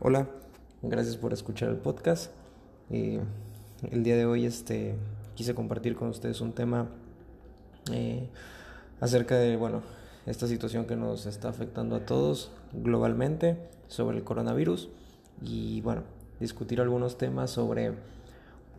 [0.00, 0.28] Hola,
[0.80, 2.30] gracias por escuchar el podcast.
[2.88, 3.24] el
[4.04, 4.94] día de hoy este,
[5.34, 6.86] quise compartir con ustedes un tema
[7.90, 8.28] eh,
[9.00, 9.82] acerca de bueno,
[10.24, 13.56] esta situación que nos está afectando a todos globalmente
[13.88, 14.88] sobre el coronavirus
[15.42, 16.04] y bueno,
[16.38, 17.94] discutir algunos temas sobre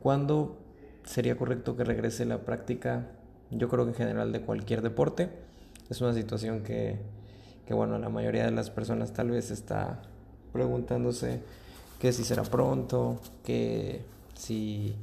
[0.01, 0.55] cuándo
[1.03, 3.07] sería correcto que regrese la práctica,
[3.51, 5.27] yo creo que en general de cualquier deporte.
[5.89, 6.97] Es una situación que,
[7.67, 10.01] que bueno, la mayoría de las personas tal vez está
[10.51, 11.41] preguntándose
[11.99, 14.01] que si será pronto, que
[14.35, 14.95] si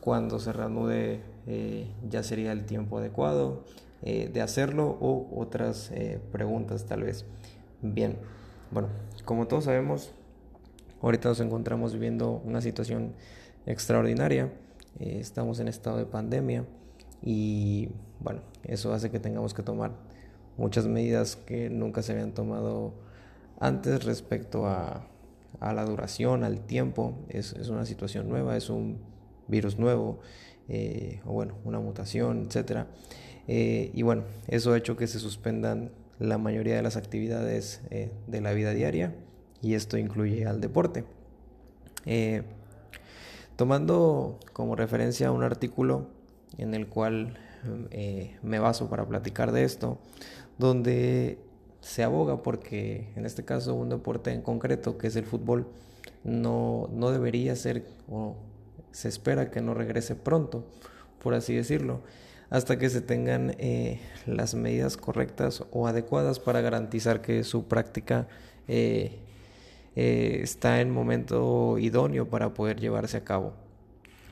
[0.00, 3.64] cuando se reanude eh, ya sería el tiempo adecuado
[4.02, 7.24] eh, de hacerlo o otras eh, preguntas tal vez.
[7.80, 8.16] Bien,
[8.70, 8.88] bueno,
[9.24, 10.12] como todos sabemos,
[11.00, 13.14] ahorita nos encontramos viviendo una situación
[13.66, 14.52] extraordinaria,
[15.00, 16.64] estamos en estado de pandemia
[17.22, 17.88] y
[18.20, 19.92] bueno, eso hace que tengamos que tomar
[20.56, 22.92] muchas medidas que nunca se habían tomado
[23.64, 25.08] antes respecto a,
[25.60, 28.98] la duración, al tiempo, es, una situación nueva, es un
[29.48, 30.18] virus nuevo,
[30.68, 32.84] eh, o bueno, una mutación, etc.
[33.48, 38.10] Eh, y bueno, eso ha hecho que se suspendan la mayoría de las actividades eh,
[38.26, 39.14] de la vida diaria
[39.62, 41.04] y esto incluye al deporte.
[43.56, 46.08] tomando como referencia un artículo
[46.58, 47.38] en el cual
[48.42, 49.98] me baso para platicar de esto,
[50.58, 51.38] donde
[51.84, 55.66] se aboga porque en este caso un deporte en concreto que es el fútbol
[56.24, 58.36] no, no debería ser o
[58.90, 60.64] se espera que no regrese pronto,
[61.22, 62.00] por así decirlo,
[62.48, 68.28] hasta que se tengan eh, las medidas correctas o adecuadas para garantizar que su práctica
[68.66, 69.18] eh,
[69.94, 73.52] eh, está en momento idóneo para poder llevarse a cabo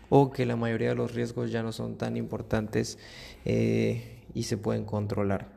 [0.09, 2.99] o que la mayoría de los riesgos ya no son tan importantes
[3.45, 5.49] y se pueden controlar.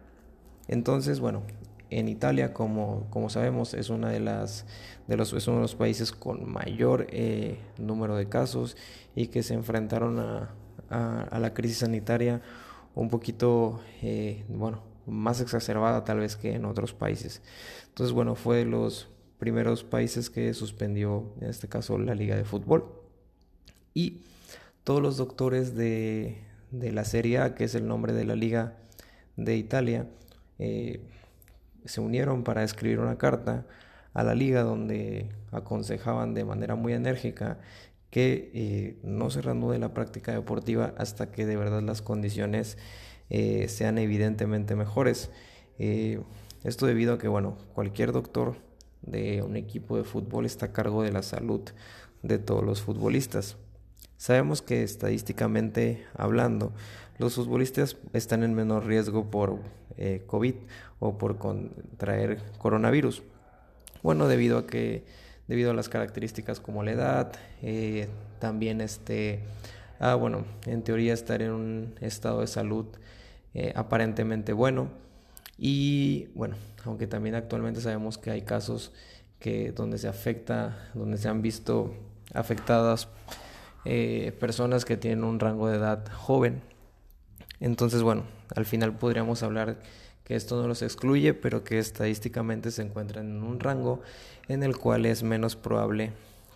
[0.68, 1.44] Entonces, bueno,
[1.90, 4.66] en Italia, como, como sabemos, es, una de las,
[5.08, 8.78] de los, es uno de los países con mayor eh, número de casos
[9.16, 10.54] y que se enfrentaron a,
[10.90, 12.42] a, la crisis sanitaria
[12.94, 17.42] un poquito, eh, bueno, más exacerbada tal vez que en otros países.
[17.88, 22.46] Entonces, bueno, fue de los primeros países que suspendió, en este caso, la Liga de
[22.46, 22.86] Fútbol.
[23.94, 24.24] Y
[24.84, 26.38] todos los doctores de,
[26.72, 28.78] de la Serie A, que es el nombre de la Liga
[29.36, 30.08] de Italia,
[30.60, 31.02] eh,
[31.86, 33.66] se unieron para escribir una carta
[34.14, 37.60] a la liga donde aconsejaban de manera muy enérgica
[38.10, 42.78] que eh, no se reanude la práctica deportiva hasta que de verdad las condiciones
[43.30, 45.32] eh, sean evidentemente mejores.
[45.80, 46.22] Eh,
[46.64, 48.56] esto debido a que, bueno, cualquier doctor
[49.02, 51.62] de un equipo de fútbol está a cargo de la salud
[52.24, 53.58] de todos los futbolistas.
[54.18, 56.74] Sabemos que estadísticamente hablando,
[57.18, 59.60] los futbolistas están en menor riesgo por
[59.98, 60.56] eh, COVID
[61.00, 63.24] o por contraer coronavirus.
[64.04, 65.04] Bueno, debido a que
[65.48, 67.32] debido a las características como la edad,
[67.62, 68.08] eh,
[68.40, 69.40] también este,
[70.00, 72.86] ah, bueno, en teoría estar en un estado de salud
[73.54, 74.90] eh, aparentemente bueno
[75.58, 78.92] y bueno, aunque también actualmente sabemos que hay casos
[79.40, 81.94] que donde se afecta, donde se han visto
[82.34, 83.08] afectadas
[84.40, 86.60] personas que tienen un rango de edad joven
[87.60, 88.24] entonces, bueno,
[88.56, 89.80] al final podríamos hablar
[90.24, 94.02] que esto no los excluye, pero que estadísticamente se encuentran en un rango
[94.48, 96.12] en el cual es menos probable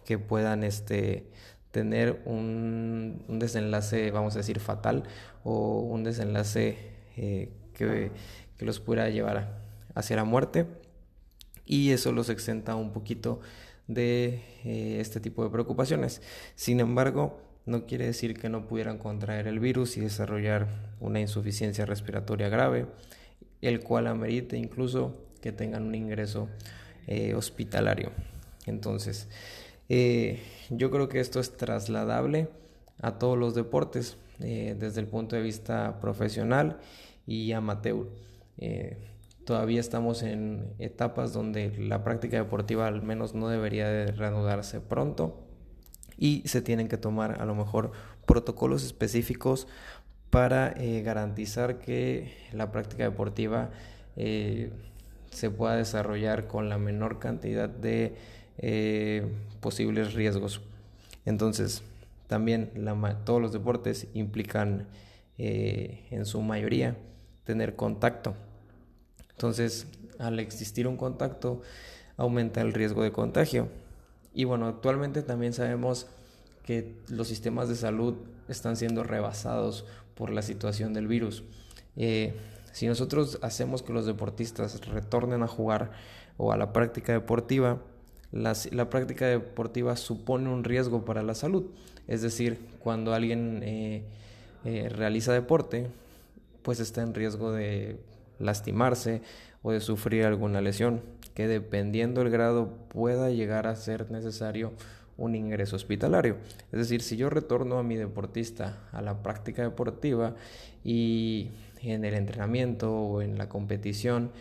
[0.05, 1.27] que puedan este,
[1.71, 5.03] tener un, desenlace, vamos a decir, fatal
[5.43, 6.77] o un desenlace
[7.15, 8.11] eh, que,
[8.59, 9.61] los pudiera llevar
[9.95, 10.65] hacia la muerte.
[11.65, 13.39] Y eso los exenta un poquito
[13.87, 16.21] de eh, este tipo de preocupaciones.
[16.55, 20.67] Sin embargo, no quiere decir que no pudieran contraer el virus y desarrollar
[20.99, 22.87] una insuficiencia respiratoria grave,
[23.61, 26.49] el cual amerite incluso que tengan un ingreso
[27.07, 28.11] eh, hospitalario.
[28.65, 29.27] Entonces,
[29.87, 32.49] eh, yo creo que esto es trasladable
[33.01, 36.79] a todos los deportes eh, desde el punto de vista profesional
[37.25, 38.07] y amateur.
[39.45, 45.48] todavía estamos en etapas donde la práctica deportiva al menos no debería de reanudarse pronto
[46.19, 47.91] y se tienen que tomar a lo mejor
[48.25, 49.67] protocolos específicos
[50.29, 53.71] para eh, garantizar que la práctica deportiva
[54.15, 54.71] eh,
[55.31, 58.15] se pueda desarrollar con la menor cantidad de
[58.57, 59.25] eh,
[59.61, 60.61] posibles riesgos.
[61.25, 61.81] Entonces,
[62.27, 62.69] también
[63.23, 64.87] todos los deportes implican
[65.37, 66.97] en su mayoría
[67.45, 68.35] tener contacto.
[69.31, 69.87] Entonces,
[70.19, 71.61] al existir un contacto,
[72.17, 73.69] aumenta el riesgo de contagio.
[74.39, 76.07] Y bueno, actualmente también sabemos
[76.63, 78.15] que los sistemas de salud
[78.47, 79.83] están siendo rebasados
[80.15, 81.43] por la situación del virus.
[81.97, 82.33] Eh,
[82.71, 85.91] si nosotros hacemos que los deportistas retornen a jugar
[86.37, 87.81] o a la práctica deportiva,
[88.31, 88.53] la,
[88.89, 91.65] práctica deportiva supone un riesgo para la salud.
[92.07, 94.05] Es decir, cuando alguien eh,
[94.63, 95.87] eh, realiza deporte,
[96.61, 97.99] pues está en riesgo de
[98.39, 99.21] lastimarse
[99.61, 101.01] o de sufrir alguna lesión
[101.33, 104.73] que dependiendo del grado pueda llegar a ser necesario
[105.17, 106.37] un ingreso hospitalario.
[106.71, 110.35] Es decir, si yo retorno a mi deportista a la práctica deportiva
[110.83, 111.51] y
[111.81, 114.31] en el entrenamiento o en la competición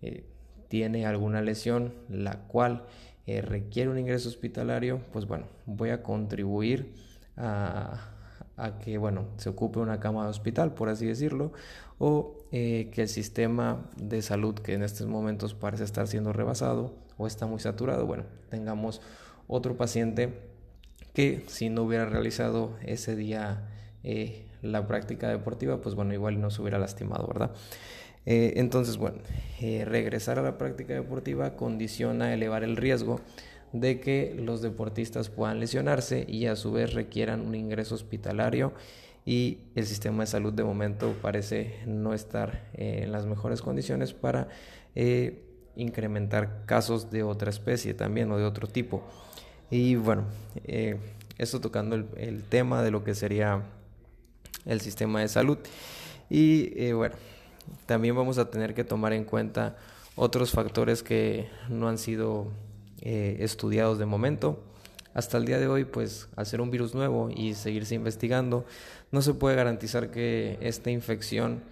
[0.00, 0.24] eh,
[0.68, 2.84] tiene alguna lesión la cual
[3.26, 6.94] eh, requiere un ingreso hospitalario, pues bueno, voy a contribuir
[7.36, 8.14] a,
[8.82, 11.52] que bueno, se ocupe una cama de hospital, por así decirlo,
[11.98, 16.94] o eh, que el sistema de salud que en estos momentos parece estar siendo rebasado
[17.16, 19.00] o está muy saturado, bueno, tengamos
[19.46, 20.32] otro paciente
[21.12, 23.68] que si no hubiera realizado ese día
[24.02, 27.50] eh, la práctica deportiva, pues bueno, igual no se hubiera lastimado, ¿verdad?
[28.24, 29.18] Eh, entonces, bueno,
[29.60, 33.20] regresar a la práctica deportiva condiciona elevar el riesgo
[33.72, 38.72] de que los deportistas puedan lesionarse y a su vez requieran un ingreso hospitalario
[39.28, 44.48] y el sistema de salud de momento parece no estar en las mejores condiciones para
[45.76, 49.02] incrementar casos de otra especie también o de otro tipo.
[49.70, 50.24] Y bueno,
[50.64, 50.96] eh,
[51.38, 53.62] esto tocando el, tema de lo que sería
[54.66, 55.58] el sistema de salud.
[56.28, 57.14] Y eh, bueno,
[57.86, 59.76] también vamos a tener que tomar en cuenta
[60.16, 62.48] otros factores que no han sido
[63.02, 64.64] eh, estudiados de momento.
[65.14, 68.66] Hasta el día de hoy, pues ser un virus nuevo y seguirse investigando,
[69.10, 71.62] no se puede garantizar que esta infección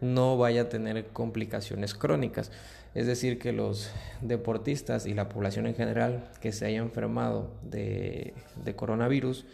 [0.00, 2.50] no vaya a tener complicaciones crónicas.
[2.94, 3.90] Es decir, que los
[4.20, 8.34] deportistas y la población en general que se haya enfermado de,
[8.76, 9.46] coronavirus,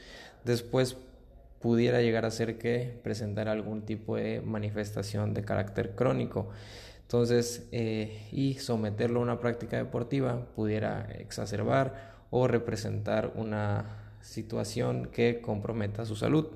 [0.44, 0.96] después
[1.60, 6.48] pudiera llegar a ser que presentara algún tipo de manifestación de carácter crónico.
[7.02, 15.40] Entonces, eh, y someterlo a una práctica deportiva pudiera exacerbar o representar una situación que
[15.40, 16.48] comprometa su salud.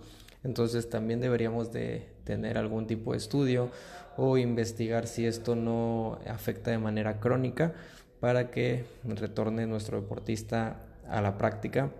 [0.44, 3.70] Entonces también deberíamos de tener algún tipo de estudio
[4.16, 7.72] o investigar si esto no afecta de manera crónica
[8.20, 11.90] para que retorne nuestro deportista a la práctica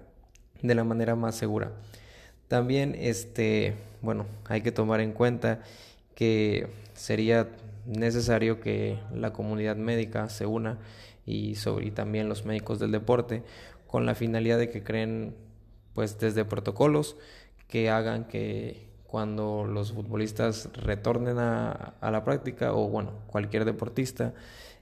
[0.63, 1.73] de la manera más segura.
[2.49, 5.63] También este, bueno, hay que tomar en cuenta
[6.15, 7.49] que sería
[7.87, 10.79] necesario que la comunidad médica se una
[11.27, 13.43] y, sobre, y también los médicos del deporte
[13.87, 15.35] con la finalidad de que creen
[15.95, 17.17] pues desde protocolos
[17.73, 24.35] que hagan que cuando los futbolistas retornen a, la práctica o bueno, cualquier deportista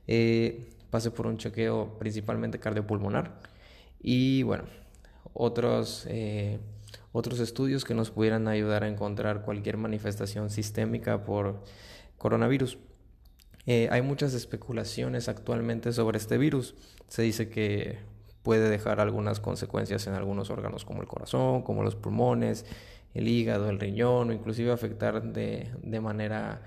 [0.09, 3.39] eh, pase por un chequeo principalmente cardiopulmonar
[4.03, 4.65] y bueno,
[5.35, 6.59] otros, eh,
[7.13, 11.63] otros estudios que nos pudieran ayudar a encontrar cualquier manifestación sistémica por
[12.19, 12.77] coronavirus.
[13.67, 16.75] Eh, hay muchas especulaciones actualmente sobre este virus.
[17.07, 18.01] Se dice que
[18.43, 22.65] puede dejar algunas consecuencias en algunos órganos como el corazón, como los pulmones,
[23.15, 26.63] el hígado, el riñón o inclusive afectar de, manera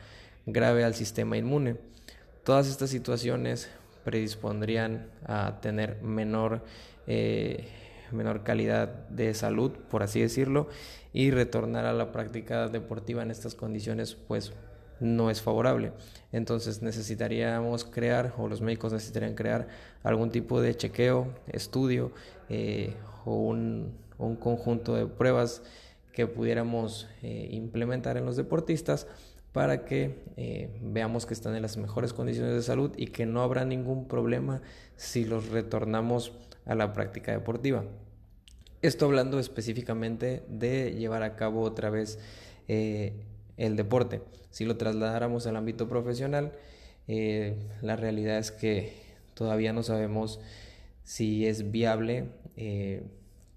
[0.46, 1.78] grave al sistema inmune.
[2.44, 3.70] Todas estas situaciones
[4.04, 6.64] predispondrían a tener menor,
[7.08, 7.68] eh,
[8.12, 10.68] menor calidad de salud, por así decirlo,
[11.14, 14.54] y retornar a la práctica deportiva en estas condiciones pues
[15.00, 15.92] no es favorable.
[16.32, 19.68] Entonces necesitaríamos crear, o los médicos necesitarían crear
[20.04, 22.12] algún tipo de chequeo, estudio
[22.50, 22.96] eh,
[23.26, 24.04] o un,
[24.40, 25.62] conjunto de pruebas
[26.14, 29.08] que pudiéramos eh, implementar en los deportistas
[29.52, 33.42] para que eh, veamos que están en las mejores condiciones de salud y que no
[33.42, 34.62] habrá ningún problema
[34.96, 36.32] si los retornamos
[36.66, 37.84] a la práctica deportiva.
[38.82, 42.18] Esto hablando específicamente de llevar a cabo otra vez
[43.58, 44.22] el deporte.
[44.50, 46.54] Si lo trasladáramos al ámbito profesional,
[47.08, 48.94] eh, la realidad es que
[49.34, 50.40] todavía no sabemos
[51.04, 53.04] si es viable eh,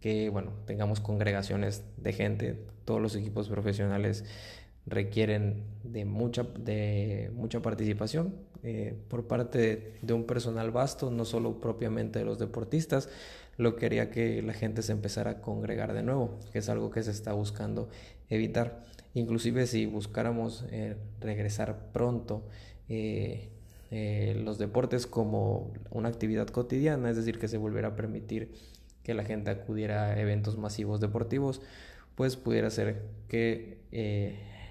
[0.01, 2.67] que bueno, tengamos congregaciones de gente.
[2.85, 4.25] Todos los equipos profesionales
[4.87, 11.61] requieren de mucha, de mucha participación eh, por parte de, un personal vasto, no solo
[11.61, 13.09] propiamente de los deportistas,
[13.57, 16.91] lo que haría que la gente se empezara a congregar de nuevo, que es algo
[16.91, 17.89] que se está buscando
[18.29, 18.85] evitar.
[19.15, 22.47] Inclusive si buscáramos eh, regresar pronto
[22.89, 23.49] eh,
[23.91, 28.53] eh, los deportes como una actividad cotidiana, es decir, que se volviera a permitir
[29.03, 31.63] que la gente acudiera a eventos masivos deportivos,
[32.15, 33.79] pues pudiera ser que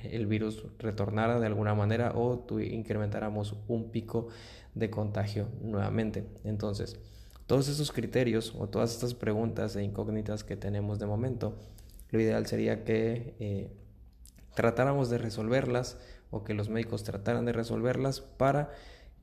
[0.04, 4.28] el virus retornara de alguna manera o incrementáramos un pico
[4.76, 6.26] de contagio nuevamente.
[6.44, 7.00] Entonces,
[7.48, 11.56] todos esos criterios o todas estas preguntas e incógnitas que tenemos de momento,
[12.12, 13.70] lo ideal sería que eh,
[14.56, 15.98] tratáramos de resolverlas
[16.32, 18.72] o que los médicos trataran de resolverlas para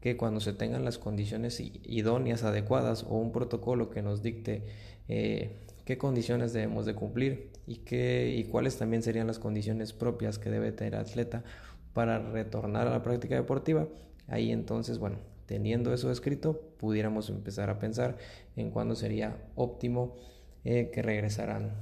[0.01, 4.65] que cuando se tengan las condiciones idóneas, adecuadas o un protocolo que nos dicte
[5.09, 10.39] eh, qué condiciones debemos de cumplir y, qué, y cuáles también serían las condiciones propias
[10.39, 11.45] que debe tener el atleta
[11.93, 13.87] para retornar a la práctica deportiva,
[14.27, 18.17] ahí entonces, bueno, teniendo eso escrito, pudiéramos empezar a pensar
[18.57, 20.17] en cuándo sería óptimo
[20.65, 21.73] eh, que regresaran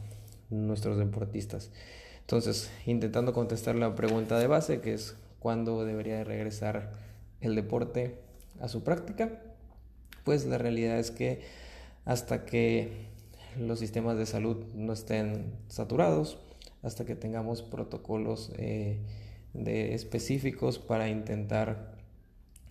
[0.50, 1.70] nuestros deportistas.
[2.20, 6.92] Entonces, intentando contestar la pregunta de base, que es cuándo debería de regresar
[7.40, 8.18] el deporte
[8.60, 9.42] a su práctica,
[10.24, 11.42] pues la realidad es que
[12.04, 13.08] hasta que
[13.58, 16.38] los sistemas de salud no estén saturados,
[16.82, 19.00] hasta que tengamos protocolos eh,
[19.54, 21.99] específicos para intentar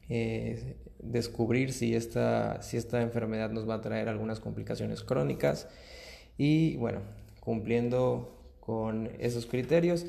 [0.10, 5.68] eh, descubrir si esta, si esta enfermedad nos va a traer algunas complicaciones crónicas
[6.38, 7.02] y bueno,
[7.40, 10.06] cumpliendo con esos criterios,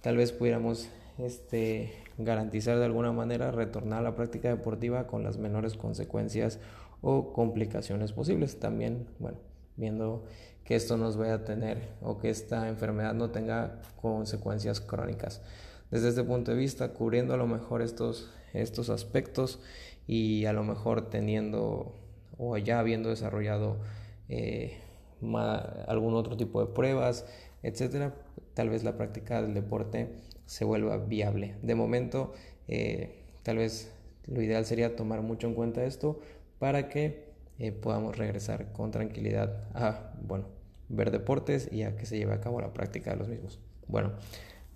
[0.00, 0.88] tal vez pudiéramos
[1.18, 6.58] este, garantizar de alguna manera retornar a la práctica deportiva con las menores consecuencias
[7.00, 8.58] o complicaciones posibles.
[8.58, 9.38] También, bueno,
[9.76, 10.24] viendo
[10.64, 15.42] que esto nos vaya a tener o que esta enfermedad no tenga consecuencias crónicas.
[15.90, 19.60] Desde este punto de vista, cubriendo a lo mejor estos, estos aspectos
[20.06, 21.94] y a lo mejor teniendo
[22.36, 23.78] o ya habiendo desarrollado
[24.28, 24.78] eh,
[25.86, 27.26] algún otro tipo de pruebas,
[27.62, 28.14] etcétera,
[28.54, 30.10] tal vez la práctica del deporte
[30.46, 31.56] se vuelva viable.
[31.62, 32.32] De momento,
[32.68, 33.92] eh, tal vez
[34.26, 36.20] lo ideal sería tomar mucho en cuenta esto
[36.58, 40.46] para que eh, podamos regresar con tranquilidad a, bueno,
[40.88, 43.60] ver deportes y a que se lleve a cabo la práctica de los mismos.
[43.86, 44.12] Bueno,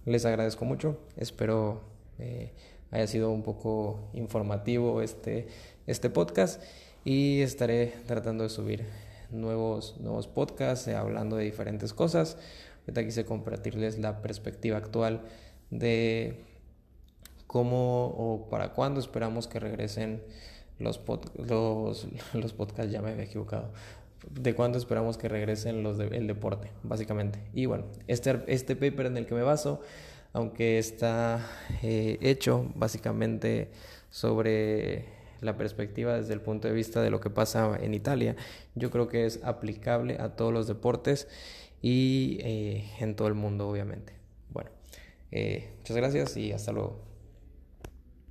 [0.09, 1.83] les agradezco mucho, espero
[2.19, 2.53] eh,
[2.91, 5.49] haya sido un poco informativo este,
[5.87, 6.63] este podcast
[7.05, 8.87] y estaré tratando de subir
[9.31, 12.37] nuevos, nuevos podcasts hablando de diferentes cosas.
[12.81, 15.23] Ahorita quise compartirles la perspectiva actual
[15.71, 16.45] de
[17.47, 20.23] cómo o para cuándo esperamos que regresen
[20.79, 21.01] los,
[21.37, 23.71] los, los podcasts, ya me había equivocado,
[24.31, 27.41] de cuándo esperamos que regresen los del deporte, básicamente.
[27.55, 29.81] Y bueno, este, este paper en el que me baso,
[30.33, 31.47] aunque está
[31.83, 33.71] eh, hecho básicamente
[34.11, 35.07] sobre
[35.41, 38.37] la perspectiva desde el punto de vista de lo que pasa en Italia,
[38.75, 41.29] yo creo que es aplicable a todos los deportes
[41.81, 44.13] y eh, en todo el mundo, obviamente.
[44.51, 44.71] Bueno,
[45.31, 47.08] eh, muchas gracias y hasta luego.